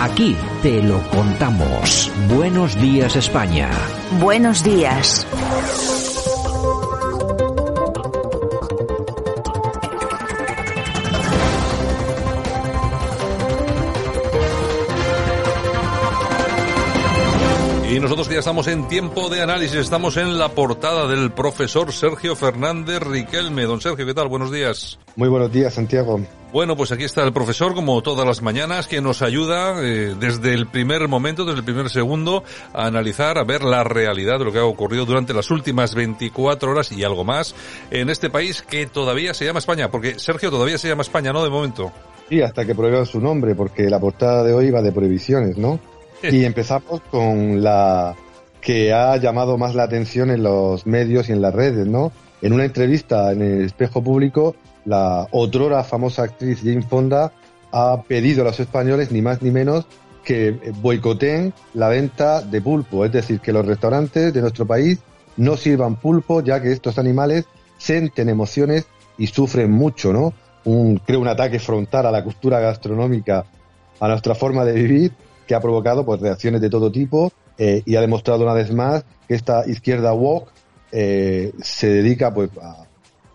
Aquí 0.00 0.36
te 0.62 0.80
lo 0.80 1.02
contamos. 1.10 2.08
Buenos 2.32 2.80
días 2.80 3.16
España. 3.16 3.68
Buenos 4.20 4.62
días. 4.62 5.26
Y 17.90 17.98
nosotros 17.98 18.28
ya 18.28 18.38
estamos 18.38 18.68
en 18.68 18.86
tiempo 18.86 19.28
de 19.28 19.42
análisis, 19.42 19.78
estamos 19.78 20.16
en 20.16 20.38
la 20.38 20.50
portada 20.50 21.08
del 21.08 21.32
profesor 21.32 21.92
Sergio 21.92 22.36
Fernández 22.36 23.00
Riquelme. 23.00 23.64
Don 23.64 23.80
Sergio, 23.80 24.06
¿qué 24.06 24.14
tal? 24.14 24.28
Buenos 24.28 24.52
días. 24.52 25.00
Muy 25.16 25.28
buenos 25.28 25.50
días, 25.50 25.74
Santiago. 25.74 26.20
Bueno, 26.50 26.76
pues 26.76 26.92
aquí 26.92 27.04
está 27.04 27.22
el 27.24 27.32
profesor, 27.34 27.74
como 27.74 28.00
todas 28.02 28.26
las 28.26 28.40
mañanas, 28.40 28.88
que 28.88 29.02
nos 29.02 29.20
ayuda 29.20 29.82
eh, 29.82 30.14
desde 30.18 30.54
el 30.54 30.66
primer 30.66 31.06
momento, 31.06 31.44
desde 31.44 31.58
el 31.58 31.64
primer 31.64 31.90
segundo, 31.90 32.42
a 32.72 32.86
analizar, 32.86 33.36
a 33.36 33.44
ver 33.44 33.62
la 33.62 33.84
realidad 33.84 34.38
de 34.38 34.46
lo 34.46 34.52
que 34.52 34.58
ha 34.58 34.64
ocurrido 34.64 35.04
durante 35.04 35.34
las 35.34 35.50
últimas 35.50 35.94
24 35.94 36.70
horas 36.70 36.90
y 36.90 37.04
algo 37.04 37.22
más 37.22 37.54
en 37.90 38.08
este 38.08 38.30
país 38.30 38.62
que 38.62 38.86
todavía 38.86 39.34
se 39.34 39.44
llama 39.44 39.58
España, 39.58 39.90
porque 39.90 40.18
Sergio 40.18 40.50
todavía 40.50 40.78
se 40.78 40.88
llama 40.88 41.02
España, 41.02 41.34
¿no? 41.34 41.44
De 41.44 41.50
momento. 41.50 41.92
Sí, 42.30 42.40
hasta 42.40 42.64
que 42.64 42.74
prohíban 42.74 43.04
su 43.04 43.20
nombre, 43.20 43.54
porque 43.54 43.90
la 43.90 44.00
portada 44.00 44.42
de 44.42 44.54
hoy 44.54 44.70
va 44.70 44.80
de 44.80 44.92
prohibiciones, 44.92 45.58
¿no? 45.58 45.78
Y 46.22 46.44
empezamos 46.44 47.02
con 47.10 47.62
la 47.62 48.16
que 48.68 48.92
ha 48.92 49.16
llamado 49.16 49.56
más 49.56 49.74
la 49.74 49.84
atención 49.84 50.30
en 50.30 50.42
los 50.42 50.86
medios 50.86 51.30
y 51.30 51.32
en 51.32 51.40
las 51.40 51.54
redes, 51.54 51.86
¿no? 51.86 52.12
En 52.42 52.52
una 52.52 52.66
entrevista 52.66 53.32
en 53.32 53.40
el 53.40 53.62
espejo 53.62 54.04
público, 54.04 54.56
la 54.84 55.26
otrora 55.30 55.82
famosa 55.84 56.24
actriz 56.24 56.60
Jane 56.62 56.82
Fonda 56.82 57.32
ha 57.72 58.02
pedido 58.02 58.42
a 58.42 58.44
los 58.44 58.60
españoles 58.60 59.10
ni 59.10 59.22
más 59.22 59.40
ni 59.40 59.50
menos 59.50 59.86
que 60.22 60.50
boicoteen 60.82 61.54
la 61.72 61.88
venta 61.88 62.42
de 62.42 62.60
pulpo, 62.60 63.06
es 63.06 63.12
decir, 63.12 63.40
que 63.40 63.54
los 63.54 63.64
restaurantes 63.64 64.34
de 64.34 64.42
nuestro 64.42 64.66
país 64.66 64.98
no 65.38 65.56
sirvan 65.56 65.96
pulpo, 65.96 66.42
ya 66.42 66.60
que 66.60 66.70
estos 66.70 66.98
animales 66.98 67.46
sienten 67.78 68.28
emociones 68.28 68.86
y 69.16 69.28
sufren 69.28 69.70
mucho, 69.70 70.12
¿no? 70.12 70.34
Un, 70.66 70.98
creo 70.98 71.20
un 71.20 71.28
ataque 71.28 71.58
frontal 71.58 72.04
a 72.04 72.10
la 72.10 72.22
cultura 72.22 72.60
gastronómica, 72.60 73.46
a 73.98 74.08
nuestra 74.08 74.34
forma 74.34 74.66
de 74.66 74.74
vivir 74.74 75.12
que 75.46 75.54
ha 75.54 75.60
provocado 75.60 76.04
pues 76.04 76.20
reacciones 76.20 76.60
de 76.60 76.68
todo 76.68 76.92
tipo 76.92 77.32
eh, 77.58 77.82
y 77.84 77.96
ha 77.96 78.00
demostrado 78.00 78.44
una 78.44 78.54
vez 78.54 78.72
más 78.72 79.04
que 79.26 79.34
esta 79.34 79.68
izquierda 79.68 80.12
woke 80.12 80.50
eh, 80.92 81.52
se 81.60 81.88
dedica 81.88 82.32
pues 82.32 82.50
a, 82.62 82.86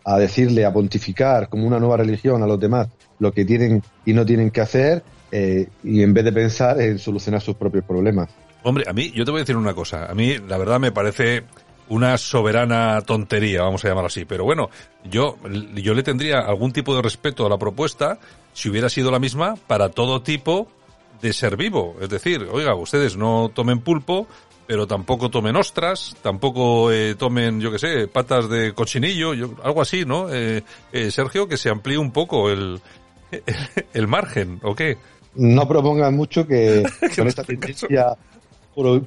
a, 0.06 0.18
decirle, 0.18 0.66
a 0.66 0.74
pontificar 0.74 1.50
como 1.50 1.68
una 1.68 1.80
nueva 1.80 1.98
religión 1.98 2.42
a 2.42 2.48
los 2.48 2.60
demás 2.60 2.88
lo 3.20 3.32
que 3.32 3.46
tienen 3.46 3.84
y 4.06 4.14
no 4.14 4.26
tienen 4.26 4.52
que 4.52 4.62
hacer 4.62 5.04
eh, 5.32 5.68
y 5.84 6.04
en 6.04 6.14
vez 6.14 6.26
de 6.26 6.32
pensar 6.32 6.80
en 6.80 7.00
solucionar 7.00 7.42
sus 7.42 7.56
propios 7.56 7.84
problemas. 7.86 8.30
Hombre, 8.64 8.86
a 8.88 8.94
mí, 8.94 9.12
yo 9.12 9.26
te 9.26 9.32
voy 9.32 9.40
a 9.40 9.44
decir 9.44 9.58
una 9.58 9.74
cosa, 9.74 10.06
a 10.06 10.14
mí 10.14 10.38
la 10.48 10.58
verdad 10.58 10.80
me 10.80 10.92
parece 10.92 11.44
una 11.90 12.18
soberana 12.18 13.02
tontería, 13.02 13.64
vamos 13.64 13.84
a 13.84 13.90
llamarlo 13.90 14.08
así. 14.08 14.26
Pero 14.26 14.46
bueno, 14.46 14.70
yo, 15.04 15.38
yo 15.76 15.94
le 15.94 16.04
tendría 16.04 16.40
algún 16.40 16.72
tipo 16.72 16.96
de 16.96 17.02
respeto 17.02 17.46
a 17.46 17.50
la 17.50 17.58
propuesta 17.58 18.20
si 18.54 18.70
hubiera 18.70 18.90
sido 18.90 19.12
la 19.12 19.20
misma 19.20 19.56
para 19.68 19.90
todo 19.90 20.22
tipo 20.22 20.68
de 21.24 21.32
ser 21.32 21.56
vivo. 21.56 21.96
Es 22.02 22.10
decir, 22.10 22.48
oiga, 22.52 22.76
ustedes 22.76 23.16
no 23.16 23.50
tomen 23.54 23.80
pulpo, 23.80 24.28
pero 24.68 24.86
tampoco 24.88 25.30
tomen 25.30 25.56
ostras, 25.56 26.18
tampoco 26.22 26.92
eh, 26.92 27.16
tomen, 27.16 27.62
yo 27.62 27.72
qué 27.72 27.80
sé, 27.80 28.08
patas 28.10 28.50
de 28.50 28.74
cochinillo, 28.74 29.34
yo, 29.34 29.56
algo 29.64 29.82
así, 29.82 30.04
¿no? 30.06 30.32
Eh, 30.32 30.64
eh, 30.92 31.12
Sergio, 31.12 31.48
que 31.48 31.56
se 31.56 31.70
amplíe 31.70 31.98
un 31.98 32.12
poco 32.12 32.50
el, 32.50 32.82
el, 33.32 33.42
el 33.94 34.08
margen, 34.08 34.60
¿o 34.64 34.76
qué? 34.76 34.98
No 35.36 35.66
propongan 35.66 36.14
mucho 36.14 36.46
que 36.46 36.84
con 37.16 37.28
esta 37.28 37.44
tendencia 37.46 38.18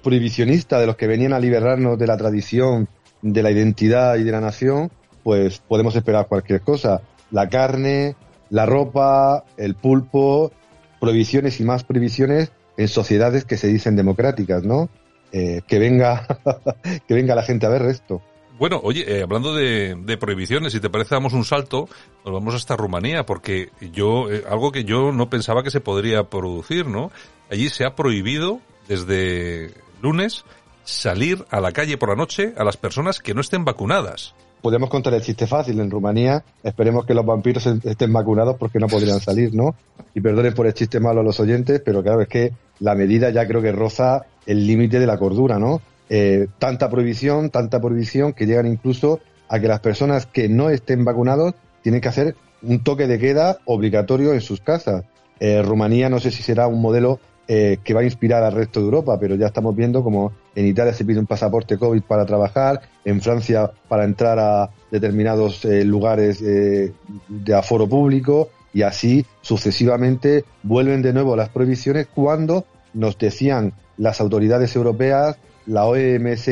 prohibicionista 0.03 0.81
de 0.81 0.87
los 0.87 0.97
que 0.97 1.07
venían 1.07 1.35
a 1.35 1.39
liberarnos 1.39 1.99
de 1.99 2.07
la 2.07 2.17
tradición, 2.17 2.89
de 3.21 3.43
la 3.43 3.51
identidad 3.51 4.17
y 4.17 4.25
de 4.25 4.33
la 4.33 4.41
nación, 4.41 4.91
pues 5.23 5.59
podemos 5.59 5.95
esperar 5.97 6.29
cualquier 6.29 6.63
cosa. 6.63 7.03
La 7.31 7.49
carne, 7.49 8.17
la 8.49 8.65
ropa, 8.65 9.45
el 9.59 9.75
pulpo, 9.75 10.53
prohibiciones 11.01 11.61
y 11.61 11.65
más 11.65 11.85
prohibiciones 11.85 12.53
en 12.77 12.89
sociedades 12.89 13.45
que 13.45 13.57
se 13.57 13.69
dicen 13.69 13.97
democráticas, 13.97 14.65
¿no? 14.65 14.89
Eh, 15.33 15.63
que 15.67 15.79
venga, 15.79 16.27
que 17.09 17.15
venga 17.15 17.35
la 17.35 17.43
gente 17.43 17.67
a 17.67 17.71
ver 17.71 17.83
esto. 17.83 18.23
Bueno, 18.59 18.81
oye, 18.83 19.05
eh, 19.07 19.23
hablando 19.23 19.55
de, 19.55 20.17
prohibiciones, 20.19 20.73
si 20.73 20.81
te 20.81 20.89
parece 20.89 21.15
damos 21.15 21.35
un 21.35 21.45
salto, 21.45 21.89
nos 22.25 22.33
vamos 22.33 22.55
hasta 22.55 22.77
Rumanía, 22.77 23.27
porque 23.27 23.71
yo, 23.93 24.31
eh, 24.33 24.45
algo 24.49 24.73
que 24.73 24.85
yo 24.85 25.13
no 25.13 25.29
pensaba 25.29 25.63
que 25.63 25.71
se 25.71 25.81
podría 25.81 26.25
producir, 26.25 26.87
¿no? 26.87 27.11
Allí 27.51 27.69
se 27.69 27.85
ha 27.85 27.95
prohibido 27.95 28.61
desde 28.89 29.73
lunes 30.01 30.45
salir 30.85 31.45
a 31.51 31.61
la 31.61 31.73
calle 31.73 31.99
por 31.99 32.09
la 32.09 32.17
noche 32.17 32.55
a 32.57 32.65
las 32.65 32.79
personas 32.79 33.21
que 33.21 33.35
no 33.35 33.43
estén 33.43 33.65
vacunadas. 33.65 34.35
Podemos 34.63 34.91
contar 34.91 35.15
el 35.15 35.23
chiste 35.23 35.47
fácil. 35.47 35.79
En 35.81 35.91
Rumanía 35.91 36.43
esperemos 36.63 37.07
que 37.07 37.15
los 37.15 37.25
vampiros 37.25 37.67
estén 37.67 38.13
vacunados 38.13 38.57
porque 38.57 38.79
no 38.79 38.89
podrían 38.89 39.21
salir, 39.21 39.55
¿no? 39.55 39.75
Y 40.15 40.21
perdonen 40.21 40.55
por 40.55 40.67
el 40.67 40.75
chiste 40.75 40.99
malo 40.99 41.21
a 41.21 41.25
los 41.25 41.39
oyentes, 41.39 41.81
pero 41.85 42.03
claro, 42.03 42.23
es 42.23 42.29
que 42.29 42.53
la 42.81 42.95
medida 42.95 43.31
ya 43.31 43.47
creo 43.47 43.63
que 43.63 43.73
roza 43.73 44.27
el 44.47 44.67
límite 44.67 44.99
de 44.99 45.07
la 45.07 45.19
cordura, 45.19 45.59
¿no? 45.59 45.81
Eh, 46.09 46.49
tanta 46.59 46.89
prohibición, 46.89 47.51
tanta 47.51 47.81
prohibición 47.81 48.33
que 48.33 48.47
llegan 48.47 48.67
incluso 48.67 49.21
a 49.49 49.61
que 49.61 49.69
las 49.69 49.81
personas 49.81 50.27
que 50.27 50.49
no 50.49 50.71
estén 50.71 51.05
vacunados 51.05 51.55
tienen 51.83 52.01
que 52.01 52.09
hacer 52.09 52.37
un 52.63 52.83
toque 52.83 53.07
de 53.07 53.19
queda 53.19 53.59
obligatorio 53.65 54.33
en 54.33 54.41
sus 54.41 54.61
casas. 54.61 55.05
Eh, 55.39 55.63
Rumanía 55.63 56.09
no 56.09 56.19
sé 56.19 56.31
si 56.31 56.43
será 56.43 56.67
un 56.67 56.81
modelo 56.81 57.21
eh, 57.49 57.79
que 57.85 57.95
va 57.95 58.01
a 58.01 58.05
inspirar 58.05 58.43
al 58.43 58.55
resto 58.55 58.81
de 58.81 58.87
Europa, 58.87 59.19
pero 59.21 59.37
ya 59.37 59.47
estamos 59.47 59.77
viendo 59.77 60.03
como 60.03 60.33
en 60.57 60.67
Italia 60.67 60.95
se 60.95 61.05
pide 61.05 61.21
un 61.21 61.27
pasaporte 61.27 61.77
COVID 61.77 62.03
para 62.03 62.25
trabajar, 62.25 62.81
en 63.05 63.21
Francia 63.21 63.71
para 63.89 64.05
entrar 64.05 64.39
a 64.39 64.71
determinados 64.91 65.65
eh, 65.67 65.85
lugares 65.85 66.41
eh, 66.41 66.95
de 67.29 67.55
aforo 67.55 67.87
público 67.87 68.49
y 68.73 68.83
así 68.83 69.25
sucesivamente 69.43 70.45
vuelven 70.63 71.03
de 71.03 71.13
nuevo 71.13 71.37
las 71.37 71.51
prohibiciones 71.51 72.09
cuando 72.13 72.65
nos 72.95 73.19
decían 73.19 73.75
las 73.99 74.21
autoridades 74.23 74.75
europeas, 74.75 75.37
la 75.67 75.85
OMS, 75.85 76.47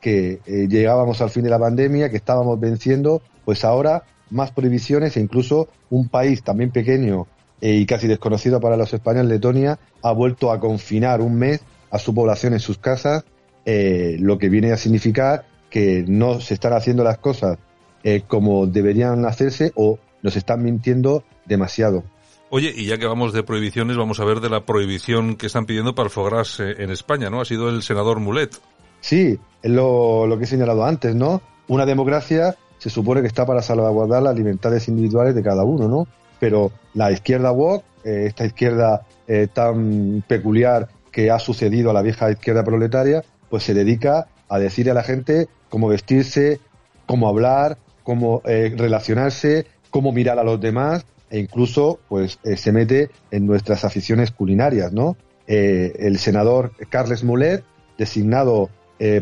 que 0.00 0.40
eh, 0.46 0.68
llegábamos 0.68 1.20
al 1.20 1.30
fin 1.30 1.42
de 1.42 1.50
la 1.50 1.58
pandemia, 1.58 2.08
que 2.08 2.16
estábamos 2.16 2.58
venciendo, 2.60 3.20
pues 3.44 3.64
ahora 3.64 4.04
más 4.30 4.52
prohibiciones 4.52 5.16
e 5.16 5.20
incluso 5.20 5.68
un 5.90 6.08
país 6.08 6.44
también 6.44 6.70
pequeño 6.70 7.26
y 7.60 7.84
casi 7.84 8.06
desconocido 8.06 8.60
para 8.60 8.76
los 8.76 8.94
españoles, 8.94 9.28
Letonia, 9.28 9.78
ha 10.02 10.12
vuelto 10.12 10.52
a 10.52 10.60
confinar 10.60 11.20
un 11.20 11.34
mes 11.34 11.60
a 11.90 11.98
su 11.98 12.14
población 12.14 12.52
en 12.54 12.60
sus 12.60 12.78
casas, 12.78 13.24
eh, 13.64 14.16
lo 14.18 14.38
que 14.38 14.48
viene 14.48 14.72
a 14.72 14.76
significar 14.76 15.44
que 15.68 16.04
no 16.06 16.40
se 16.40 16.54
están 16.54 16.72
haciendo 16.72 17.04
las 17.04 17.18
cosas 17.18 17.58
eh, 18.02 18.22
como 18.26 18.66
deberían 18.66 19.24
hacerse 19.24 19.72
o 19.74 19.98
nos 20.22 20.36
están 20.36 20.62
mintiendo 20.62 21.24
demasiado. 21.46 22.04
Oye, 22.50 22.72
y 22.74 22.86
ya 22.86 22.98
que 22.98 23.06
vamos 23.06 23.32
de 23.32 23.44
prohibiciones, 23.44 23.96
vamos 23.96 24.18
a 24.18 24.24
ver 24.24 24.40
de 24.40 24.50
la 24.50 24.66
prohibición 24.66 25.36
que 25.36 25.46
están 25.46 25.66
pidiendo 25.66 25.94
para 25.94 26.06
el 26.06 26.10
fogras 26.10 26.58
en 26.58 26.90
España, 26.90 27.30
¿no? 27.30 27.40
Ha 27.40 27.44
sido 27.44 27.68
el 27.68 27.82
senador 27.82 28.18
Mulet. 28.18 28.56
Sí, 29.00 29.38
es 29.62 29.70
lo, 29.70 30.26
lo 30.26 30.36
que 30.36 30.44
he 30.44 30.48
señalado 30.48 30.84
antes, 30.84 31.14
¿no? 31.14 31.40
Una 31.68 31.86
democracia 31.86 32.56
se 32.78 32.90
supone 32.90 33.20
que 33.20 33.28
está 33.28 33.46
para 33.46 33.62
salvaguardar 33.62 34.22
las 34.22 34.34
libertades 34.34 34.88
individuales 34.88 35.34
de 35.34 35.42
cada 35.42 35.62
uno, 35.62 35.86
¿no? 35.86 36.08
pero 36.40 36.72
la 36.94 37.12
izquierda 37.12 37.52
woke, 37.52 37.84
eh, 38.02 38.24
esta 38.26 38.44
izquierda 38.44 39.06
eh, 39.28 39.46
tan 39.52 40.24
peculiar 40.26 40.88
que 41.12 41.30
ha 41.30 41.38
sucedido 41.38 41.90
a 41.90 41.92
la 41.92 42.02
vieja 42.02 42.30
izquierda 42.32 42.64
proletaria, 42.64 43.22
pues 43.50 43.64
se 43.64 43.74
dedica 43.74 44.28
a 44.48 44.58
decir 44.58 44.90
a 44.90 44.94
la 44.94 45.02
gente 45.02 45.48
cómo 45.68 45.88
vestirse, 45.88 46.60
cómo 47.06 47.28
hablar, 47.28 47.76
cómo 48.02 48.40
eh, 48.44 48.72
relacionarse, 48.76 49.66
cómo 49.90 50.12
mirar 50.12 50.38
a 50.38 50.44
los 50.44 50.60
demás 50.60 51.04
e 51.28 51.38
incluso 51.38 52.00
pues 52.08 52.38
eh, 52.44 52.56
se 52.56 52.72
mete 52.72 53.10
en 53.30 53.46
nuestras 53.46 53.84
aficiones 53.84 54.30
culinarias, 54.30 54.92
¿no? 54.92 55.16
Eh, 55.46 55.92
el 55.98 56.18
senador 56.18 56.72
Carles 56.88 57.24
Mulet, 57.24 57.64
designado 57.98 58.70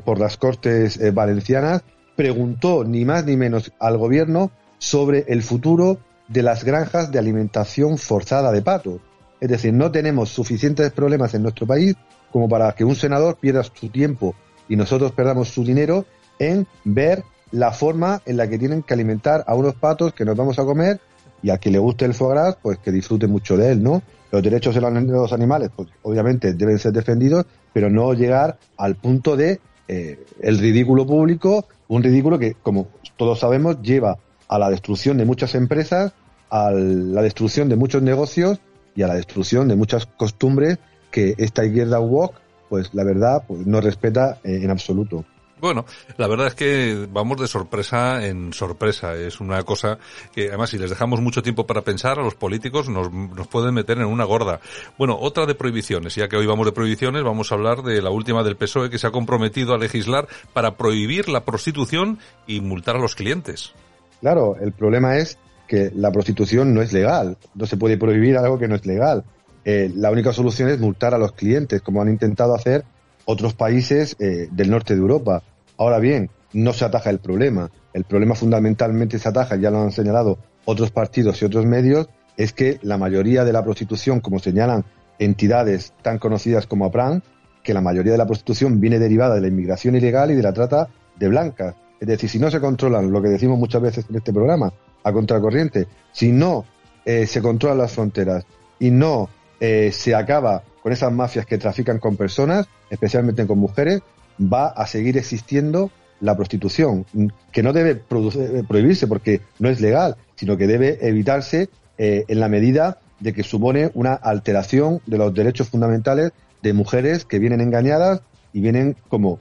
por 0.05 0.19
las 0.19 0.37
Cortes 0.37 0.99
Valencianas, 1.15 1.85
preguntó 2.17 2.83
ni 2.83 3.05
más 3.05 3.25
ni 3.25 3.37
menos 3.37 3.71
al 3.79 3.97
gobierno 3.97 4.51
sobre 4.79 5.25
el 5.29 5.45
futuro 5.45 5.99
de 6.27 6.43
las 6.43 6.65
granjas 6.65 7.13
de 7.13 7.21
alimentación 7.21 7.97
forzada 7.97 8.51
de 8.51 8.61
patos. 8.61 9.01
Es 9.41 9.49
decir, 9.49 9.73
no 9.73 9.93
tenemos 9.93 10.31
suficientes 10.31 10.91
problemas 10.91 11.33
en 11.35 11.43
nuestro 11.43 11.65
país 11.65 11.95
como 12.33 12.49
para 12.49 12.73
que 12.73 12.85
un 12.85 12.95
senador 12.95 13.37
pierda 13.37 13.63
su 13.63 13.89
tiempo 13.89 14.35
y 14.69 14.77
nosotros 14.77 15.13
perdamos 15.13 15.49
su 15.49 15.65
dinero 15.65 16.05
en 16.39 16.67
ver 16.85 17.25
la 17.51 17.73
forma 17.73 18.21
en 18.27 18.37
la 18.37 18.49
que 18.49 18.59
tienen 18.59 18.83
que 18.83 18.95
alimentar 18.95 19.45
a 19.47 19.55
unos 19.55 19.75
patos 19.75 20.13
que 20.13 20.25
nos 20.25 20.37
vamos 20.37 20.59
a 20.59 20.65
comer 20.65 21.01
y 21.43 21.51
a 21.51 21.59
quien 21.59 21.73
le 21.73 21.79
guste 21.79 22.05
el 22.05 22.15
foie 22.15 22.35
gras, 22.35 22.59
pues 22.61 22.79
que 22.79 22.93
disfrute 22.93 23.27
mucho 23.27 23.57
de 23.57 23.73
él, 23.73 23.83
¿no? 23.83 24.03
Los 24.31 24.43
derechos 24.43 24.75
de 24.75 24.81
los 24.81 25.33
animales, 25.33 25.71
pues 25.75 25.89
obviamente 26.03 26.53
deben 26.53 26.79
ser 26.79 26.93
defendidos, 26.93 27.47
pero 27.73 27.89
no 27.89 28.13
llegar 28.13 28.59
al 28.77 28.97
punto 28.97 29.37
de 29.37 29.61
eh, 29.87 30.25
el 30.41 30.59
ridículo 30.59 31.07
público, 31.07 31.67
un 31.87 32.03
ridículo 32.03 32.39
que, 32.39 32.55
como 32.55 32.89
todos 33.17 33.39
sabemos, 33.39 33.81
lleva 33.81 34.19
a 34.49 34.59
la 34.59 34.69
destrucción 34.69 35.17
de 35.17 35.25
muchas 35.25 35.55
empresas, 35.55 36.13
a 36.51 36.71
la 36.71 37.23
destrucción 37.23 37.69
de 37.69 37.77
muchos 37.77 38.03
negocios 38.03 38.61
y 38.95 39.03
a 39.03 39.07
la 39.07 39.15
destrucción 39.15 39.69
de 39.69 39.77
muchas 39.77 40.07
costumbres 40.07 40.79
que 41.19 41.35
esta 41.43 41.65
izquierda 41.65 41.99
walk, 41.99 42.35
pues 42.69 42.95
la 42.95 43.03
verdad, 43.03 43.43
pues 43.49 43.67
no 43.67 43.81
respeta 43.81 44.39
eh, 44.45 44.61
en 44.63 44.71
absoluto. 44.71 45.25
Bueno, 45.61 45.85
la 46.17 46.29
verdad 46.29 46.47
es 46.47 46.55
que 46.55 47.09
vamos 47.11 47.41
de 47.41 47.49
sorpresa 47.49 48.25
en 48.25 48.53
sorpresa. 48.53 49.17
Es 49.17 49.41
una 49.41 49.65
cosa 49.65 49.99
que, 50.33 50.47
además, 50.47 50.71
si 50.71 50.79
les 50.79 50.91
dejamos 50.91 51.21
mucho 51.21 51.43
tiempo 51.43 51.67
para 51.67 51.83
pensar, 51.83 52.21
a 52.21 52.23
los 52.23 52.37
políticos 52.37 52.89
nos, 52.89 53.13
nos 53.13 53.49
pueden 53.49 53.75
meter 53.75 53.99
en 53.99 54.05
una 54.05 54.23
gorda. 54.23 54.61
Bueno, 54.97 55.19
otra 55.19 55.47
de 55.47 55.57
prohibiciones. 55.57 56.15
Ya 56.15 56.29
que 56.29 56.37
hoy 56.37 56.47
vamos 56.47 56.67
de 56.67 56.71
prohibiciones, 56.71 57.25
vamos 57.25 57.51
a 57.51 57.57
hablar 57.57 57.83
de 57.83 58.01
la 58.01 58.11
última 58.11 58.45
del 58.45 58.57
PSOE 58.57 58.89
que 58.89 59.01
se 59.01 59.09
ha 59.09 59.11
comprometido 59.11 59.75
a 59.75 59.79
legislar 59.79 60.29
para 60.53 60.77
prohibir 60.77 61.29
la 61.29 61.45
prostitución 61.45 62.21
y 62.47 62.61
multar 62.61 62.95
a 62.95 63.01
los 63.01 63.17
clientes. 63.17 63.73
Claro, 64.21 64.55
el 64.61 64.71
problema 64.71 65.17
es 65.17 65.37
que 65.67 65.91
la 65.97 66.13
prostitución 66.13 66.73
no 66.73 66.81
es 66.81 66.93
legal. 66.93 67.37
No 67.57 67.67
se 67.67 67.77
puede 67.77 67.99
prohibir 67.99 68.37
algo 68.37 68.57
que 68.57 68.69
no 68.69 68.77
es 68.77 68.87
legal. 68.87 69.25
Eh, 69.71 69.93
la 69.95 70.11
única 70.11 70.33
solución 70.33 70.71
es 70.71 70.81
multar 70.81 71.13
a 71.13 71.19
los 71.19 71.33
clientes, 71.33 71.83
como 71.83 72.01
han 72.01 72.09
intentado 72.09 72.55
hacer 72.55 72.87
otros 73.27 73.53
países 73.53 74.17
eh, 74.19 74.49
del 74.51 74.71
norte 74.71 74.95
de 74.95 75.01
Europa. 75.01 75.43
Ahora 75.77 75.99
bien, 75.99 76.31
no 76.55 76.73
se 76.73 76.87
ataja 76.87 77.11
el 77.11 77.19
problema. 77.19 77.71
El 77.93 78.05
problema 78.05 78.35
fundamentalmente 78.35 79.19
se 79.19 79.29
ataja, 79.29 79.57
ya 79.57 79.71
lo 79.71 79.83
han 79.83 79.93
señalado 79.93 80.39
otros 80.65 80.91
partidos 80.91 81.43
y 81.43 81.45
otros 81.45 81.67
medios, 81.67 82.09
es 82.39 82.55
que 82.55 82.79
la 82.81 82.97
mayoría 82.97 83.45
de 83.45 83.53
la 83.53 83.63
prostitución, 83.63 84.21
como 84.21 84.39
señalan 84.39 84.87
entidades 85.19 85.93
tan 86.01 86.19
conocidas 86.19 86.67
como 86.67 86.87
APRAN, 86.87 87.23
que 87.63 87.75
la 87.75 87.83
mayoría 87.83 88.13
de 88.13 88.19
la 88.19 88.27
prostitución 88.27 88.81
viene 88.81 88.99
derivada 88.99 89.35
de 89.35 89.43
la 89.43 89.49
inmigración 89.49 89.97
ilegal 89.97 90.31
y 90.31 90.35
de 90.35 90.45
la 90.45 90.55
trata 90.55 90.89
de 91.15 91.29
blancas. 91.29 91.75
Es 92.01 92.09
decir, 92.09 92.31
si 92.31 92.39
no 92.39 92.51
se 92.51 92.59
controlan, 92.59 93.13
lo 93.13 93.21
que 93.21 93.29
decimos 93.29 93.59
muchas 93.59 93.83
veces 93.83 94.07
en 94.09 94.17
este 94.17 94.33
programa, 94.33 94.73
a 95.05 95.13
contracorriente, 95.13 95.89
si 96.11 96.33
no 96.33 96.65
eh, 97.05 97.27
se 97.27 97.43
controlan 97.43 97.77
las 97.77 97.93
fronteras 97.93 98.47
y 98.81 98.91
no 98.91 99.29
eh, 99.61 99.91
se 99.93 100.15
acaba 100.15 100.63
con 100.83 100.93
esas 100.93 101.13
mafias 101.13 101.47
que 101.47 101.59
trafican 101.59 101.99
con 101.99 102.17
personas, 102.17 102.69
especialmente 102.91 103.47
con 103.47 103.59
mujeres, 103.59 104.03
va 104.41 104.69
a 104.69 104.87
seguir 104.87 105.17
existiendo 105.17 105.91
la 106.21 106.37
prostitución, 106.37 107.07
que 107.53 107.63
no 107.63 107.73
debe 107.73 107.91
eh, 107.91 108.65
prohibirse 108.67 109.07
porque 109.07 109.41
no 109.59 109.69
es 109.69 109.81
legal, 109.81 110.17
sino 110.37 110.57
que 110.57 110.67
debe 110.67 110.99
evitarse 111.07 111.69
eh, 111.97 112.25
en 112.29 112.41
la 112.41 112.49
medida 112.49 112.99
de 113.21 113.33
que 113.33 113.43
supone 113.43 113.91
una 113.95 114.15
alteración 114.15 115.01
de 115.07 115.19
los 115.19 115.35
derechos 115.35 115.69
fundamentales 115.69 116.33
de 116.63 116.73
mujeres 116.73 117.25
que 117.25 117.39
vienen 117.39 117.61
engañadas 117.61 118.23
y 118.53 118.61
vienen 118.61 118.97
como 119.09 119.39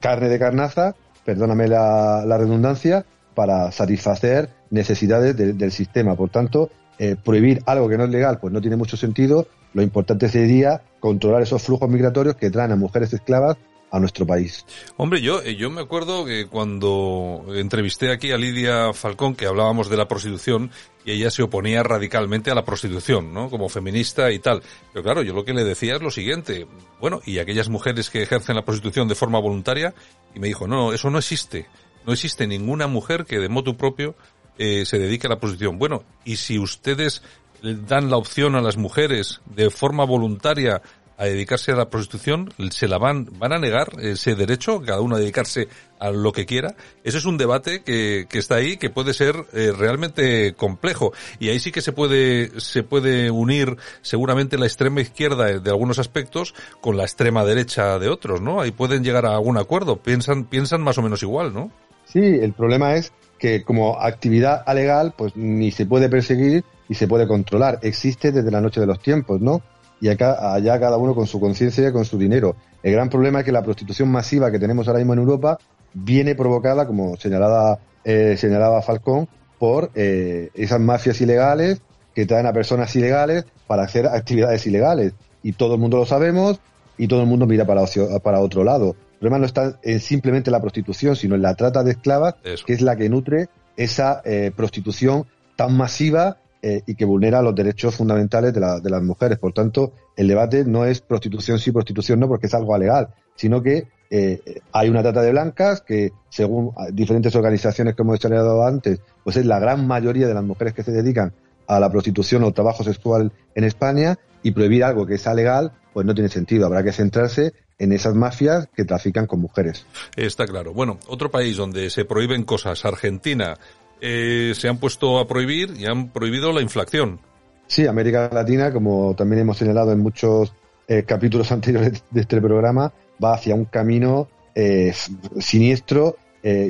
carne 0.00 0.28
de 0.28 0.38
carnaza, 0.38 0.94
perdóname 1.24 1.68
la, 1.68 2.24
redundancia, 2.38 3.04
para 3.34 3.70
satisfacer 3.72 4.50
necesidades 4.70 5.36
del 5.36 5.72
sistema. 5.72 6.16
Por 6.16 6.30
tanto, 6.30 6.70
eh, 7.00 7.16
prohibir 7.16 7.62
algo 7.64 7.88
que 7.88 7.96
no 7.96 8.04
es 8.04 8.10
legal, 8.10 8.38
pues 8.38 8.52
no 8.52 8.60
tiene 8.60 8.76
mucho 8.76 8.94
sentido. 8.94 9.46
Lo 9.72 9.80
importante 9.80 10.28
sería 10.28 10.82
controlar 11.00 11.40
esos 11.40 11.62
flujos 11.62 11.88
migratorios 11.88 12.36
que 12.36 12.50
traen 12.50 12.72
a 12.72 12.76
mujeres 12.76 13.10
esclavas 13.14 13.56
a 13.90 13.98
nuestro 13.98 14.26
país. 14.26 14.66
Hombre, 14.98 15.22
yo, 15.22 15.40
eh, 15.42 15.56
yo 15.56 15.70
me 15.70 15.80
acuerdo 15.80 16.26
que 16.26 16.46
cuando 16.46 17.46
entrevisté 17.54 18.12
aquí 18.12 18.32
a 18.32 18.36
Lidia 18.36 18.92
Falcón, 18.92 19.34
que 19.34 19.46
hablábamos 19.46 19.88
de 19.88 19.96
la 19.96 20.08
prostitución, 20.08 20.70
y 21.06 21.12
ella 21.12 21.30
se 21.30 21.42
oponía 21.42 21.82
radicalmente 21.82 22.50
a 22.50 22.54
la 22.54 22.66
prostitución, 22.66 23.32
¿no? 23.32 23.48
Como 23.48 23.70
feminista 23.70 24.30
y 24.30 24.38
tal. 24.38 24.62
Pero 24.92 25.02
claro, 25.02 25.22
yo 25.22 25.32
lo 25.32 25.46
que 25.46 25.54
le 25.54 25.64
decía 25.64 25.96
es 25.96 26.02
lo 26.02 26.10
siguiente. 26.10 26.66
Bueno, 27.00 27.22
y 27.24 27.38
aquellas 27.38 27.70
mujeres 27.70 28.10
que 28.10 28.22
ejercen 28.22 28.56
la 28.56 28.64
prostitución 28.66 29.08
de 29.08 29.14
forma 29.14 29.40
voluntaria, 29.40 29.94
y 30.34 30.38
me 30.38 30.48
dijo, 30.48 30.68
no, 30.68 30.92
eso 30.92 31.08
no 31.08 31.16
existe. 31.16 31.66
No 32.06 32.12
existe 32.12 32.46
ninguna 32.46 32.86
mujer 32.88 33.24
que 33.24 33.38
de 33.38 33.48
motu 33.48 33.78
propio 33.78 34.14
eh, 34.62 34.84
se 34.84 34.98
dedique 34.98 35.26
a 35.26 35.30
la 35.30 35.40
prostitución. 35.40 35.78
Bueno, 35.78 36.04
y 36.22 36.36
si 36.36 36.58
ustedes 36.58 37.22
dan 37.62 38.10
la 38.10 38.18
opción 38.18 38.54
a 38.56 38.60
las 38.60 38.76
mujeres 38.76 39.40
de 39.46 39.70
forma 39.70 40.04
voluntaria 40.04 40.82
a 41.16 41.24
dedicarse 41.24 41.72
a 41.72 41.76
la 41.76 41.88
prostitución, 41.88 42.52
se 42.70 42.86
la 42.86 42.98
van, 42.98 43.26
van 43.38 43.54
a 43.54 43.58
negar 43.58 43.88
ese 44.00 44.34
derecho, 44.34 44.82
cada 44.82 45.00
uno 45.00 45.16
a 45.16 45.18
dedicarse 45.18 45.68
a 45.98 46.10
lo 46.10 46.32
que 46.32 46.44
quiera. 46.44 46.74
Ese 47.02 47.16
es 47.16 47.24
un 47.24 47.38
debate 47.38 47.82
que, 47.82 48.26
que 48.28 48.38
está 48.38 48.56
ahí, 48.56 48.76
que 48.76 48.90
puede 48.90 49.14
ser 49.14 49.46
eh, 49.54 49.72
realmente 49.74 50.52
complejo. 50.52 51.14
Y 51.38 51.48
ahí 51.48 51.58
sí 51.58 51.72
que 51.72 51.80
se 51.80 51.92
puede, 51.92 52.60
se 52.60 52.82
puede 52.82 53.30
unir 53.30 53.78
seguramente 54.02 54.58
la 54.58 54.66
extrema 54.66 55.00
izquierda 55.00 55.58
de 55.58 55.70
algunos 55.70 55.98
aspectos 55.98 56.54
con 56.82 56.98
la 56.98 57.04
extrema 57.04 57.46
derecha 57.46 57.98
de 57.98 58.10
otros, 58.10 58.42
¿no? 58.42 58.60
Ahí 58.60 58.72
pueden 58.72 59.04
llegar 59.04 59.24
a 59.24 59.32
algún 59.36 59.56
acuerdo. 59.56 59.96
Piensan, 60.02 60.44
piensan 60.44 60.82
más 60.82 60.98
o 60.98 61.02
menos 61.02 61.22
igual, 61.22 61.54
¿no? 61.54 61.72
Sí, 62.04 62.18
el 62.18 62.52
problema 62.52 62.96
es 62.96 63.12
que 63.40 63.64
como 63.64 63.98
actividad 63.98 64.62
alegal, 64.66 65.14
pues 65.16 65.34
ni 65.34 65.70
se 65.72 65.86
puede 65.86 66.08
perseguir 66.10 66.62
y 66.88 66.94
se 66.94 67.08
puede 67.08 67.26
controlar. 67.26 67.78
Existe 67.82 68.30
desde 68.30 68.50
la 68.50 68.60
noche 68.60 68.80
de 68.80 68.86
los 68.86 69.00
tiempos, 69.00 69.40
¿no? 69.40 69.62
Y 70.00 70.08
acá, 70.08 70.54
allá 70.54 70.78
cada 70.78 70.98
uno 70.98 71.14
con 71.14 71.26
su 71.26 71.40
conciencia 71.40 71.88
y 71.88 71.92
con 71.92 72.04
su 72.04 72.18
dinero. 72.18 72.54
El 72.82 72.92
gran 72.92 73.08
problema 73.08 73.40
es 73.40 73.44
que 73.46 73.52
la 73.52 73.62
prostitución 73.62 74.10
masiva 74.10 74.50
que 74.50 74.58
tenemos 74.58 74.86
ahora 74.86 74.98
mismo 74.98 75.14
en 75.14 75.20
Europa 75.20 75.58
viene 75.94 76.34
provocada, 76.34 76.86
como 76.86 77.16
señalaba, 77.16 77.78
eh, 78.04 78.36
señalaba 78.38 78.82
Falcón, 78.82 79.26
por 79.58 79.90
eh, 79.94 80.50
esas 80.54 80.80
mafias 80.80 81.20
ilegales 81.20 81.80
que 82.14 82.26
traen 82.26 82.46
a 82.46 82.52
personas 82.52 82.94
ilegales 82.94 83.46
para 83.66 83.84
hacer 83.84 84.06
actividades 84.06 84.66
ilegales. 84.66 85.14
Y 85.42 85.52
todo 85.52 85.74
el 85.74 85.80
mundo 85.80 85.96
lo 85.96 86.06
sabemos 86.06 86.60
y 86.98 87.08
todo 87.08 87.22
el 87.22 87.26
mundo 87.26 87.46
mira 87.46 87.64
para, 87.64 87.82
para 88.22 88.40
otro 88.40 88.64
lado. 88.64 88.96
El 89.20 89.28
problema 89.28 89.40
no 89.40 89.44
está 89.44 89.78
en 89.82 90.00
simplemente 90.00 90.50
la 90.50 90.62
prostitución, 90.62 91.14
sino 91.14 91.34
en 91.34 91.42
la 91.42 91.54
trata 91.54 91.84
de 91.84 91.90
esclavas, 91.90 92.36
que 92.64 92.72
es 92.72 92.80
la 92.80 92.96
que 92.96 93.10
nutre 93.10 93.50
esa 93.76 94.22
eh, 94.24 94.50
prostitución 94.56 95.26
tan 95.56 95.76
masiva 95.76 96.38
eh, 96.62 96.82
y 96.86 96.94
que 96.94 97.04
vulnera 97.04 97.42
los 97.42 97.54
derechos 97.54 97.94
fundamentales 97.94 98.54
de, 98.54 98.60
las 98.60 99.02
mujeres. 99.02 99.36
Por 99.36 99.52
tanto, 99.52 99.92
el 100.16 100.26
debate 100.26 100.64
no 100.64 100.86
es 100.86 101.02
prostitución 101.02 101.58
sí, 101.58 101.70
prostitución 101.70 102.18
no, 102.18 102.28
porque 102.28 102.46
es 102.46 102.54
algo 102.54 102.74
alegal, 102.74 103.08
sino 103.34 103.62
que 103.62 103.88
eh, 104.08 104.40
hay 104.72 104.88
una 104.88 105.02
trata 105.02 105.20
de 105.20 105.32
blancas 105.32 105.82
que, 105.82 106.12
según 106.30 106.72
diferentes 106.90 107.36
organizaciones 107.36 107.94
que 107.94 108.00
hemos 108.00 108.18
señalado 108.20 108.66
antes, 108.66 109.00
pues 109.22 109.36
es 109.36 109.44
la 109.44 109.58
gran 109.58 109.86
mayoría 109.86 110.28
de 110.28 110.34
las 110.34 110.44
mujeres 110.44 110.72
que 110.72 110.82
se 110.82 110.92
dedican 110.92 111.34
a 111.66 111.78
la 111.78 111.90
prostitución 111.90 112.42
o 112.44 112.52
trabajo 112.52 112.84
sexual 112.84 113.32
en 113.54 113.64
España 113.64 114.18
y 114.42 114.52
prohibir 114.52 114.82
algo 114.82 115.04
que 115.04 115.18
sea 115.18 115.34
legal, 115.34 115.72
pues 115.92 116.06
no 116.06 116.14
tiene 116.14 116.30
sentido. 116.30 116.64
Habrá 116.64 116.82
que 116.82 116.92
centrarse 116.92 117.52
en 117.80 117.92
esas 117.92 118.14
mafias 118.14 118.68
que 118.76 118.84
trafican 118.84 119.26
con 119.26 119.40
mujeres. 119.40 119.86
Está 120.14 120.46
claro. 120.46 120.72
Bueno, 120.72 120.98
otro 121.08 121.30
país 121.30 121.56
donde 121.56 121.88
se 121.90 122.04
prohíben 122.04 122.44
cosas, 122.44 122.84
Argentina, 122.84 123.56
eh, 124.02 124.52
se 124.54 124.68
han 124.68 124.76
puesto 124.76 125.18
a 125.18 125.26
prohibir 125.26 125.74
y 125.76 125.86
han 125.86 126.10
prohibido 126.10 126.52
la 126.52 126.60
inflación. 126.60 127.20
Sí, 127.66 127.86
América 127.86 128.28
Latina, 128.32 128.72
como 128.72 129.14
también 129.16 129.42
hemos 129.42 129.56
señalado 129.56 129.92
en 129.92 130.00
muchos 130.00 130.52
eh, 130.86 131.04
capítulos 131.04 131.50
anteriores 131.52 132.04
de 132.10 132.20
este 132.20 132.40
programa, 132.40 132.92
va 133.22 133.34
hacia 133.34 133.54
un 133.54 133.64
camino 133.64 134.28
eh, 134.54 134.92
siniestro, 135.40 136.16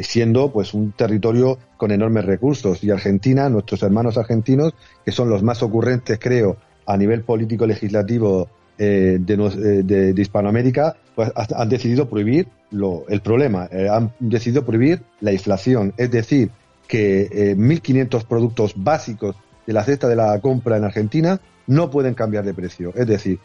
siendo 0.02 0.50
pues 0.50 0.75
un 0.75 0.90
territorio 0.93 1.57
con 1.76 1.93
enormes 1.93 2.25
recursos. 2.25 2.83
Y 2.83 2.90
Argentina, 2.90 3.49
nuestros 3.49 3.85
hermanos 3.85 4.19
argentinos, 4.19 4.75
que 5.05 5.12
son 5.12 5.31
los 5.31 5.45
más 5.45 5.62
ocurrentes, 5.62 6.19
creo, 6.21 6.57
a 6.87 6.97
nivel 6.97 7.23
político 7.23 7.67
legislativo 7.67 8.49
eh, 8.83 9.19
de, 9.21 10.13
de, 10.15 10.23
Hispanoamérica 10.23 10.97
pues, 11.15 11.31
han 11.37 11.69
decidido 11.69 12.09
prohibir 12.09 12.49
lo, 12.71 13.05
el 13.11 13.21
problema, 13.21 13.69
eh, 13.71 13.91
han 13.91 14.15
decidido 14.21 14.65
prohibir 14.65 15.03
la 15.21 15.33
inflación, 15.33 15.93
es 15.99 16.11
decir, 16.11 16.51
que 16.89 17.55
1.500 17.59 18.23
eh, 18.23 18.25
productos 18.27 18.73
básicos 18.75 19.37
de 19.67 19.75
la 19.75 19.85
cesta 19.85 20.09
de 20.09 20.17
la 20.17 20.41
compra 20.41 20.79
en 20.79 20.85
Argentina 20.85 21.39
no 21.67 21.91
pueden 21.91 22.15
cambiar 22.15 22.43
de 22.43 22.55
precio. 22.55 22.95
Es 22.97 23.07
decir, 23.07 23.39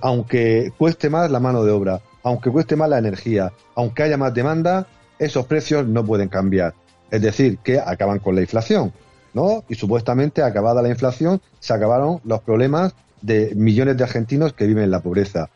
aunque 0.00 0.72
cueste 0.78 1.10
más 1.10 1.30
la 1.30 1.40
mano 1.40 1.62
de 1.62 1.72
obra, 1.72 2.00
aunque 2.22 2.50
cueste 2.50 2.74
más 2.74 2.88
la 2.88 2.98
energía, 2.98 3.52
aunque 3.74 4.04
haya 4.04 4.16
más 4.16 4.32
demanda, 4.32 4.86
esos 5.18 5.44
precios 5.44 5.86
no 5.86 6.06
pueden 6.06 6.30
cambiar. 6.30 6.72
Es 7.10 7.20
decir, 7.20 7.58
que 7.58 7.78
acaban 7.78 8.18
con 8.18 8.34
la 8.34 8.40
inflación, 8.40 8.94
¿no? 9.34 9.62
Y 9.68 9.74
supuestamente, 9.74 10.42
acabada 10.42 10.80
la 10.80 10.88
inflación, 10.88 11.42
se 11.58 11.74
acabaron 11.74 12.20
los 12.24 12.40
problemas 12.40 12.94
de 13.22 13.52
millones 13.54 13.96
de 13.96 14.04
argentinos 14.04 14.52
que 14.52 14.66
viven 14.66 14.84
en 14.84 14.90
la 14.90 15.00
pobreza. 15.00 15.50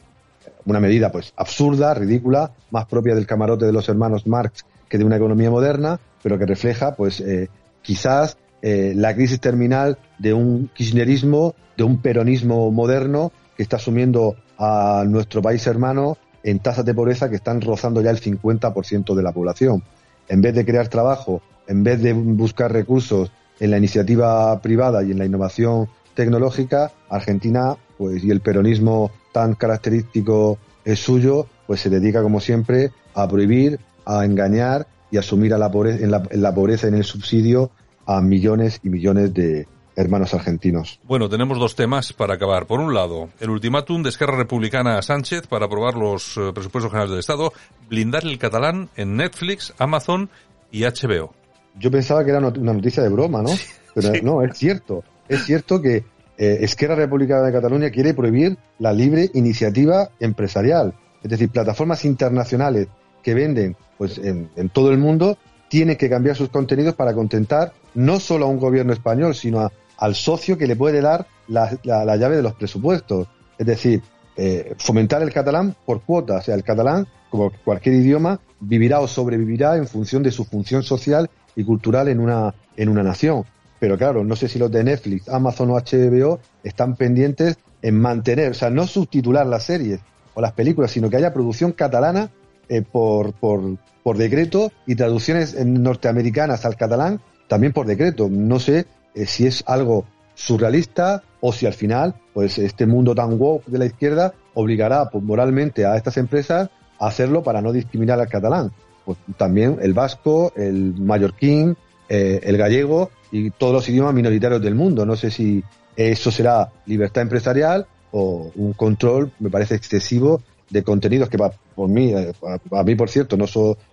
Una 0.66 0.80
medida 0.80 1.12
pues 1.12 1.32
absurda, 1.36 1.94
ridícula, 1.94 2.52
más 2.70 2.86
propia 2.86 3.14
del 3.14 3.26
camarote 3.26 3.66
de 3.66 3.72
los 3.72 3.88
hermanos 3.88 4.26
Marx 4.26 4.64
que 4.88 4.98
de 4.98 5.04
una 5.04 5.16
economía 5.16 5.50
moderna, 5.50 5.98
pero 6.22 6.38
que 6.38 6.46
refleja 6.46 6.94
pues 6.94 7.20
eh, 7.20 7.48
quizás 7.82 8.36
eh, 8.62 8.92
la 8.96 9.14
crisis 9.14 9.40
terminal 9.40 9.98
de 10.18 10.32
un 10.32 10.70
kirchnerismo, 10.74 11.54
de 11.76 11.84
un 11.84 12.00
peronismo 12.00 12.70
moderno 12.70 13.32
que 13.56 13.62
está 13.62 13.76
asumiendo 13.76 14.36
a 14.58 15.04
nuestro 15.06 15.42
país 15.42 15.66
hermano 15.66 16.16
en 16.42 16.60
tasas 16.60 16.84
de 16.84 16.94
pobreza 16.94 17.28
que 17.28 17.36
están 17.36 17.60
rozando 17.60 18.00
ya 18.00 18.10
el 18.10 18.20
50% 18.20 19.14
de 19.14 19.22
la 19.22 19.32
población. 19.32 19.82
En 20.28 20.40
vez 20.40 20.54
de 20.54 20.64
crear 20.64 20.88
trabajo, 20.88 21.42
en 21.66 21.82
vez 21.82 22.00
de 22.02 22.12
buscar 22.12 22.72
recursos 22.72 23.30
en 23.60 23.70
la 23.70 23.78
iniciativa 23.78 24.60
privada 24.60 25.02
y 25.02 25.10
en 25.10 25.18
la 25.18 25.26
innovación 25.26 25.88
tecnológica, 26.14 26.92
Argentina, 27.08 27.76
pues, 27.98 28.24
y 28.24 28.30
el 28.30 28.40
peronismo 28.40 29.10
tan 29.32 29.54
característico 29.54 30.58
es 30.84 31.00
suyo, 31.00 31.46
pues 31.66 31.80
se 31.80 31.90
dedica, 31.90 32.22
como 32.22 32.40
siempre, 32.40 32.90
a 33.14 33.28
prohibir, 33.28 33.80
a 34.04 34.24
engañar 34.24 34.86
y 35.10 35.16
a 35.16 35.20
asumir 35.20 35.54
a 35.54 35.58
la 35.58 35.70
pobreza, 35.70 36.04
en, 36.04 36.10
la, 36.10 36.22
en 36.30 36.42
la 36.42 36.54
pobreza, 36.54 36.88
en 36.88 36.94
el 36.94 37.04
subsidio, 37.04 37.70
a 38.06 38.20
millones 38.20 38.80
y 38.82 38.90
millones 38.90 39.32
de, 39.32 39.66
hermanos 39.96 40.34
argentinos. 40.34 41.00
Bueno, 41.04 41.28
tenemos 41.28 41.58
dos 41.58 41.74
temas 41.74 42.12
para 42.12 42.34
acabar. 42.34 42.66
Por 42.66 42.80
un 42.80 42.94
lado, 42.94 43.28
el 43.40 43.50
ultimátum 43.50 44.02
de 44.02 44.08
Esquerra 44.10 44.36
Republicana 44.36 44.98
a 44.98 45.02
Sánchez 45.02 45.46
para 45.46 45.66
aprobar 45.66 45.94
los 45.94 46.36
eh, 46.36 46.52
presupuestos 46.52 46.90
generales 46.90 47.10
del 47.10 47.20
Estado, 47.20 47.52
blindar 47.88 48.24
el 48.24 48.38
catalán 48.38 48.90
en 48.96 49.16
Netflix, 49.16 49.72
Amazon 49.78 50.30
y 50.70 50.82
HBO. 50.82 51.32
Yo 51.78 51.90
pensaba 51.90 52.24
que 52.24 52.30
era 52.30 52.38
una 52.38 52.72
noticia 52.72 53.02
de 53.02 53.08
broma, 53.08 53.42
¿no? 53.42 53.50
Pero 53.94 54.12
no, 54.22 54.42
es 54.42 54.56
cierto. 54.58 55.04
Es 55.28 55.44
cierto 55.44 55.80
que 55.80 56.04
eh, 56.36 56.58
Esquerra 56.62 56.96
Republicana 56.96 57.42
de 57.42 57.52
Cataluña 57.52 57.90
quiere 57.90 58.14
prohibir 58.14 58.58
la 58.78 58.92
libre 58.92 59.30
iniciativa 59.34 60.10
empresarial. 60.20 60.94
Es 61.22 61.30
decir, 61.30 61.48
plataformas 61.48 62.04
internacionales 62.04 62.88
que 63.22 63.34
venden 63.34 63.76
pues 63.96 64.18
en, 64.18 64.50
todo 64.72 64.90
el 64.90 64.98
mundo 64.98 65.38
tienen 65.68 65.96
que 65.96 66.10
cambiar 66.10 66.36
sus 66.36 66.48
contenidos 66.48 66.94
para 66.94 67.14
contentar 67.14 67.72
no 67.94 68.20
solo 68.20 68.46
a 68.46 68.48
un 68.48 68.58
gobierno 68.58 68.92
español, 68.92 69.34
sino 69.34 69.70
al 69.96 70.14
socio 70.14 70.58
que 70.58 70.66
le 70.66 70.76
puede 70.76 71.00
dar 71.00 71.26
la, 71.48 71.70
llave 71.84 72.36
de 72.36 72.42
los 72.42 72.54
presupuestos. 72.54 73.28
Es 73.56 73.66
decir, 73.66 74.02
eh, 74.36 74.74
fomentar 74.78 75.22
el 75.22 75.32
catalán 75.32 75.74
por 75.86 76.02
cuotas. 76.02 76.42
O 76.42 76.44
sea, 76.44 76.54
el 76.56 76.64
catalán, 76.64 77.06
como 77.30 77.52
cualquier 77.64 77.94
idioma, 77.94 78.40
vivirá 78.60 79.00
o 79.00 79.08
sobrevivirá 79.08 79.76
en 79.76 79.86
función 79.86 80.22
de 80.22 80.32
su 80.32 80.44
función 80.44 80.82
social 80.82 81.30
y 81.56 81.64
cultural 81.64 82.08
en 82.08 82.20
una, 82.20 82.54
en 82.76 82.88
una 82.88 83.02
nación. 83.02 83.44
Pero 83.84 83.98
claro, 83.98 84.24
no 84.24 84.34
sé 84.34 84.48
si 84.48 84.58
los 84.58 84.70
de 84.70 84.82
Netflix, 84.82 85.28
Amazon 85.28 85.68
o 85.68 85.74
HBO 85.74 86.40
están 86.62 86.96
pendientes 86.96 87.58
en 87.82 88.00
mantener, 88.00 88.52
o 88.52 88.54
sea, 88.54 88.70
no 88.70 88.86
subtitular 88.86 89.46
las 89.46 89.64
series 89.64 90.00
o 90.32 90.40
las 90.40 90.52
películas, 90.52 90.90
sino 90.90 91.10
que 91.10 91.18
haya 91.18 91.34
producción 91.34 91.72
catalana 91.72 92.30
eh, 92.70 92.80
por, 92.80 93.34
por, 93.34 93.76
por 94.02 94.16
decreto 94.16 94.72
y 94.86 94.94
traducciones 94.94 95.54
norteamericanas 95.62 96.64
al 96.64 96.76
catalán 96.76 97.20
también 97.46 97.74
por 97.74 97.84
decreto. 97.84 98.30
No 98.30 98.58
sé 98.58 98.86
eh, 99.14 99.26
si 99.26 99.46
es 99.46 99.62
algo 99.66 100.06
surrealista 100.34 101.22
o 101.42 101.52
si 101.52 101.66
al 101.66 101.74
final, 101.74 102.14
pues 102.32 102.56
este 102.56 102.86
mundo 102.86 103.14
tan 103.14 103.38
woke 103.38 103.66
de 103.66 103.78
la 103.78 103.84
izquierda 103.84 104.32
obligará 104.54 105.10
pues, 105.10 105.22
moralmente 105.22 105.84
a 105.84 105.94
estas 105.98 106.16
empresas 106.16 106.70
a 106.98 107.06
hacerlo 107.06 107.42
para 107.42 107.60
no 107.60 107.70
discriminar 107.70 108.18
al 108.18 108.28
catalán. 108.28 108.72
Pues 109.04 109.18
también 109.36 109.76
el 109.82 109.92
vasco, 109.92 110.54
el 110.56 110.94
mallorquín, 110.98 111.76
eh, 112.08 112.40
el 112.44 112.56
gallego 112.56 113.10
y 113.34 113.50
todos 113.50 113.72
los 113.72 113.88
idiomas 113.88 114.14
minoritarios 114.14 114.62
del 114.62 114.76
mundo. 114.76 115.04
No 115.04 115.16
sé 115.16 115.28
si 115.28 115.60
eso 115.96 116.30
será 116.30 116.70
libertad 116.86 117.22
empresarial 117.22 117.84
o 118.12 118.52
un 118.54 118.74
control, 118.74 119.32
me 119.40 119.50
parece 119.50 119.74
excesivo, 119.74 120.40
de 120.70 120.84
contenidos 120.84 121.28
que 121.28 121.36
por 121.36 121.88
mí, 121.88 122.12
eh, 122.12 122.32
a, 122.70 122.82
mí 122.84 122.94
por 122.94 123.10
cierto, 123.10 123.36
no, 123.36 123.46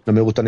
no 0.05 0.13
me 0.13 0.21
gustan 0.21 0.45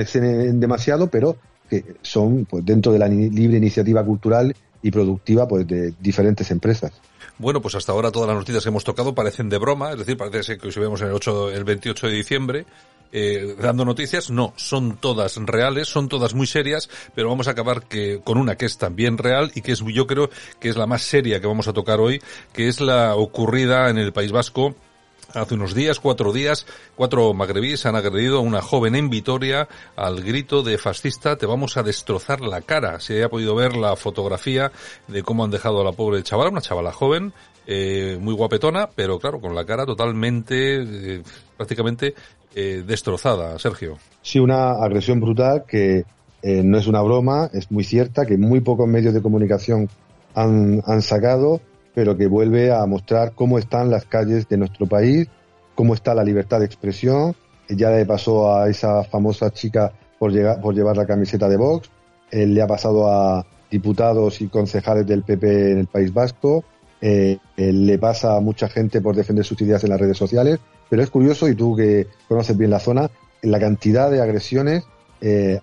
demasiado, 0.59 1.07
pero 1.07 1.37
que 1.67 1.83
son 2.03 2.45
pues 2.45 2.63
dentro 2.63 2.91
de 2.91 2.99
la 2.99 3.07
libre 3.07 3.57
iniciativa 3.57 4.05
cultural 4.05 4.55
y 4.83 4.91
productiva 4.91 5.47
pues 5.47 5.65
de 5.65 5.93
diferentes 5.99 6.51
empresas. 6.51 6.91
Bueno, 7.39 7.61
pues 7.61 7.73
hasta 7.73 7.91
ahora 7.91 8.11
todas 8.11 8.27
las 8.27 8.37
noticias 8.37 8.63
que 8.63 8.69
hemos 8.69 8.83
tocado 8.83 9.15
parecen 9.15 9.49
de 9.49 9.57
broma, 9.57 9.93
es 9.93 9.97
decir, 9.97 10.17
parece 10.17 10.57
que 10.57 10.71
si 10.71 10.79
vemos 10.79 11.01
el 11.01 11.11
8, 11.11 11.51
el 11.51 11.63
28 11.63 12.07
de 12.07 12.13
diciembre, 12.13 12.65
eh, 13.11 13.55
dando 13.59 13.85
noticias, 13.85 14.29
no, 14.29 14.53
son 14.55 14.97
todas 14.97 15.37
reales, 15.37 15.87
son 15.87 16.09
todas 16.09 16.33
muy 16.33 16.47
serias, 16.47 16.89
pero 17.15 17.29
vamos 17.29 17.47
a 17.47 17.51
acabar 17.51 17.83
que, 17.83 18.21
con 18.23 18.37
una 18.37 18.55
que 18.55 18.65
es 18.65 18.77
también 18.77 19.17
real 19.17 19.51
y 19.55 19.61
que 19.61 19.71
es, 19.71 19.83
yo 19.85 20.05
creo 20.05 20.29
que 20.59 20.69
es 20.69 20.77
la 20.77 20.85
más 20.85 21.03
seria 21.03 21.39
que 21.39 21.47
vamos 21.47 21.67
a 21.67 21.73
tocar 21.73 21.99
hoy, 21.99 22.21
que 22.53 22.67
es 22.67 22.81
la 22.81 23.15
ocurrida 23.15 23.89
en 23.89 23.97
el 23.97 24.13
País 24.13 24.31
Vasco 24.31 24.75
Hace 25.33 25.55
unos 25.55 25.73
días, 25.73 25.99
cuatro 25.99 26.31
días, 26.31 26.67
cuatro 26.95 27.33
magrebíes 27.33 27.85
han 27.85 27.95
agredido 27.95 28.37
a 28.37 28.41
una 28.41 28.61
joven 28.61 28.95
en 28.95 29.09
Vitoria 29.09 29.67
al 29.95 30.21
grito 30.21 30.61
de 30.61 30.77
fascista, 30.77 31.37
te 31.37 31.45
vamos 31.45 31.77
a 31.77 31.83
destrozar 31.83 32.41
la 32.41 32.61
cara. 32.61 32.99
Se 32.99 33.17
haya 33.17 33.29
podido 33.29 33.55
ver 33.55 33.75
la 33.75 33.95
fotografía 33.95 34.71
de 35.07 35.23
cómo 35.23 35.43
han 35.43 35.51
dejado 35.51 35.81
a 35.81 35.83
la 35.83 35.91
pobre 35.91 36.21
chavala, 36.21 36.51
una 36.51 36.61
chavala 36.61 36.91
joven, 36.91 37.33
eh, 37.65 38.17
muy 38.21 38.33
guapetona, 38.33 38.89
pero 38.93 39.19
claro, 39.19 39.39
con 39.39 39.55
la 39.55 39.65
cara 39.65 39.85
totalmente, 39.85 40.81
eh, 40.81 41.23
prácticamente 41.57 42.13
eh, 42.53 42.83
destrozada. 42.85 43.57
Sergio. 43.57 43.97
Sí, 44.21 44.39
una 44.39 44.71
agresión 44.83 45.19
brutal 45.19 45.63
que 45.67 46.05
no 46.45 46.77
es 46.77 46.87
una 46.87 47.01
broma, 47.01 47.49
es 47.53 47.71
muy 47.71 47.85
cierta, 47.85 48.25
que 48.25 48.37
muy 48.37 48.59
pocos 48.59 48.85
medios 48.85 49.13
de 49.13 49.21
comunicación 49.21 49.87
han, 50.35 50.83
han 50.85 51.01
sacado 51.01 51.61
pero 51.93 52.17
que 52.17 52.27
vuelve 52.27 52.71
a 52.71 52.85
mostrar 52.85 53.33
cómo 53.33 53.59
están 53.59 53.89
las 53.89 54.05
calles 54.05 54.47
de 54.47 54.57
nuestro 54.57 54.87
país, 54.87 55.27
cómo 55.75 55.93
está 55.93 56.13
la 56.13 56.23
libertad 56.23 56.59
de 56.59 56.65
expresión. 56.65 57.35
Ya 57.69 57.91
le 57.91 58.05
pasó 58.05 58.55
a 58.55 58.69
esa 58.69 59.03
famosa 59.03 59.51
chica 59.51 59.93
por, 60.19 60.31
llegar, 60.31 60.61
por 60.61 60.73
llevar 60.73 60.97
la 60.97 61.05
camiseta 61.05 61.47
de 61.49 61.57
Vox, 61.57 61.89
eh, 62.31 62.47
le 62.47 62.61
ha 62.61 62.67
pasado 62.67 63.07
a 63.11 63.45
diputados 63.69 64.41
y 64.41 64.47
concejales 64.47 65.05
del 65.05 65.23
PP 65.23 65.71
en 65.71 65.79
el 65.79 65.87
País 65.87 66.13
Vasco, 66.13 66.63
eh, 67.01 67.37
eh, 67.57 67.73
le 67.73 67.97
pasa 67.97 68.37
a 68.37 68.39
mucha 68.39 68.69
gente 68.69 69.01
por 69.01 69.15
defender 69.15 69.43
sus 69.43 69.59
ideas 69.61 69.83
en 69.83 69.89
las 69.89 69.99
redes 69.99 70.17
sociales, 70.17 70.59
pero 70.89 71.01
es 71.01 71.09
curioso, 71.09 71.49
y 71.49 71.55
tú 71.55 71.75
que 71.75 72.07
conoces 72.27 72.57
bien 72.57 72.71
la 72.71 72.79
zona, 72.79 73.09
la 73.41 73.59
cantidad 73.59 74.09
de 74.09 74.21
agresiones 74.21 74.83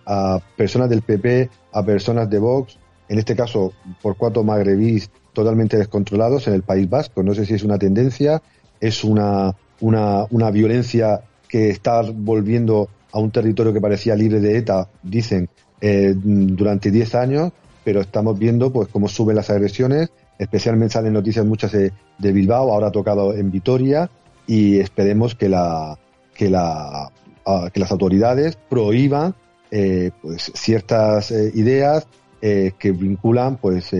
a 0.06 0.40
personas 0.56 0.88
del 0.88 1.02
PP, 1.02 1.50
a 1.72 1.82
personas 1.82 2.30
de 2.30 2.38
Vox, 2.38 2.78
en 3.08 3.18
este 3.18 3.36
caso 3.36 3.72
por 4.00 4.16
cuatro 4.16 4.42
magrebís 4.42 5.10
totalmente 5.32 5.76
descontrolados 5.76 6.46
en 6.48 6.54
el 6.54 6.62
País 6.62 6.88
Vasco. 6.88 7.22
No 7.22 7.34
sé 7.34 7.46
si 7.46 7.54
es 7.54 7.62
una 7.62 7.78
tendencia, 7.78 8.42
es 8.80 9.04
una, 9.04 9.54
una, 9.80 10.50
violencia 10.50 11.22
que 11.48 11.70
está 11.70 12.02
volviendo 12.02 12.88
a 13.12 13.18
un 13.18 13.30
territorio 13.30 13.72
que 13.72 13.80
parecía 13.80 14.14
libre 14.14 14.40
de 14.40 14.58
ETA, 14.58 14.88
dicen, 15.02 15.48
eh, 15.80 16.14
durante 16.16 16.90
10 16.90 17.14
años, 17.14 17.52
pero 17.84 18.00
estamos 18.00 18.38
viendo 18.38 18.72
pues 18.72 18.88
cómo 18.88 19.08
suben 19.08 19.36
las 19.36 19.50
agresiones, 19.50 20.10
especialmente 20.38 20.94
salen 20.94 21.12
noticias 21.12 21.44
muchas 21.44 21.72
de, 21.72 21.92
Bilbao, 22.18 22.72
ahora 22.72 22.88
ha 22.88 22.92
tocado 22.92 23.34
en 23.34 23.50
Vitoria, 23.50 24.10
y 24.46 24.78
esperemos 24.78 25.34
que 25.34 25.48
la 25.48 25.98
que 26.34 26.50
la 26.50 27.10
ah, 27.46 27.70
que 27.72 27.80
las 27.80 27.90
autoridades 27.90 28.56
prohíban 28.68 29.34
eh, 29.70 30.10
pues 30.20 30.50
ciertas 30.54 31.30
eh, 31.30 31.52
ideas 31.54 32.06
que 32.40 32.92
vinculan 32.92 33.58
pues 33.58 33.92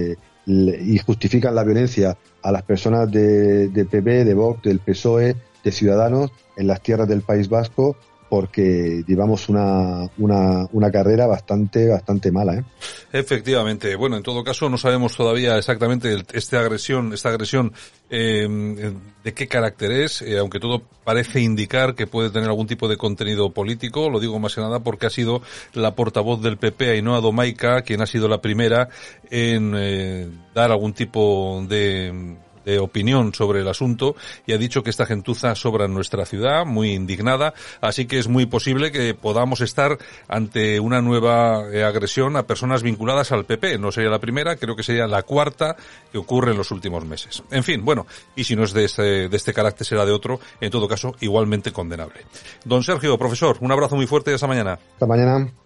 y 0.50 0.99
justifican 0.99 1.54
la 1.54 1.64
violencia 1.64 2.16
a 2.42 2.52
las 2.52 2.62
personas 2.62 3.11
de, 3.11 3.69
de 3.69 3.85
PP, 3.85 4.25
de 4.25 4.35
Vox, 4.35 4.62
del 4.62 4.80
PSOE, 4.80 5.37
de 5.62 5.73
Ciudadanos 5.73 6.33
en 6.57 6.66
las 6.66 6.83
tierras 6.83 7.09
del 7.09 7.23
País 7.23 7.49
Vasco 7.49 7.97
porque 8.30 9.02
llevamos 9.08 9.49
una, 9.49 10.08
una, 10.18 10.64
una, 10.70 10.90
carrera 10.92 11.26
bastante, 11.26 11.88
bastante 11.88 12.30
mala. 12.30 12.54
¿eh? 12.54 12.64
Efectivamente. 13.12 13.96
Bueno, 13.96 14.16
en 14.16 14.22
todo 14.22 14.44
caso 14.44 14.70
no 14.70 14.78
sabemos 14.78 15.16
todavía 15.16 15.58
exactamente 15.58 16.16
esta 16.32 16.60
agresión, 16.60 17.12
esta 17.12 17.30
agresión 17.30 17.72
eh, 18.08 18.94
de 19.25 19.34
qué 19.34 19.49
carácter 19.49 19.90
es, 19.90 20.22
eh, 20.22 20.38
aunque 20.38 20.60
todo 20.60 20.82
parece 21.02 21.40
indicar 21.40 21.96
que 21.96 22.06
puede 22.06 22.30
tener 22.30 22.49
algún 22.49 22.68
tipo 22.68 22.87
de 22.87 22.96
contenido 22.96 23.50
político. 23.50 24.08
Lo 24.08 24.20
digo 24.20 24.38
más 24.38 24.54
que 24.54 24.60
nada 24.60 24.78
porque 24.78 25.06
ha 25.06 25.10
sido 25.10 25.42
la 25.75 25.96
portavoz 25.96 26.40
del 26.40 26.56
PP, 26.56 26.90
Ainhoa 26.90 27.20
Domaica, 27.20 27.82
quien 27.82 28.00
ha 28.00 28.06
sido 28.06 28.28
la 28.28 28.40
primera 28.40 28.90
en 29.28 29.75
eh, 29.76 30.28
dar 30.54 30.70
algún 30.70 30.92
tipo 30.92 31.64
de 31.68 32.37
de 32.64 32.79
opinión 32.79 33.35
sobre 33.35 33.61
el 33.61 33.69
asunto 33.69 34.17
y 34.47 34.52
ha 34.52 34.59
dicho 34.59 34.83
que 34.83 34.90
esta 34.90 35.07
gentuza 35.07 35.55
sobra 35.55 35.87
en 35.87 35.95
nuestra 35.95 36.26
ciudad, 36.26 36.64
muy 36.67 36.93
indignada, 36.93 37.55
así 37.81 38.07
que 38.07 38.19
es 38.19 38.29
muy 38.29 38.47
posible 38.47 38.93
que 38.93 39.14
podamos 39.14 39.61
estar 39.61 39.99
ante 40.29 40.81
una 40.81 41.00
nueva 41.00 41.64
eh, 41.73 41.85
agresión 41.85 42.37
a 42.37 42.47
personas 42.47 42.83
vinculadas 42.83 43.33
al 43.33 43.45
PP. 43.45 43.79
No 43.79 43.93
sería 43.93 44.11
la 44.11 44.19
primera, 44.19 44.57
creo 44.57 44.76
que 44.76 44.83
sería 44.83 45.07
la 45.07 45.23
cuarta 45.23 45.76
que 46.12 46.19
ocurre 46.19 46.52
en 46.52 46.59
los 46.59 46.71
últimos 46.71 47.05
meses. 47.05 47.43
En 47.50 47.64
fin, 47.64 47.85
bueno, 47.85 48.07
y 48.37 48.45
si 48.45 48.57
no 48.57 48.64
es 48.64 48.73
de 48.73 48.85
este, 48.85 49.29
de 49.29 49.37
este 49.37 49.52
carácter 49.52 49.87
será 49.87 50.05
de 50.05 50.12
otro, 50.12 50.40
en 50.61 50.71
todo 50.71 50.88
caso 50.88 51.14
igualmente 51.21 51.73
condenable. 51.73 52.21
Don 52.64 52.83
Sergio, 52.83 53.19
profesor, 53.19 53.59
un 53.61 53.73
abrazo 53.73 53.97
muy 53.97 54.07
fuerte 54.07 54.31
y 54.31 54.35
hasta 54.35 54.47
mañana. 54.47 54.79
Hasta 54.95 55.07
mañana. 55.07 55.50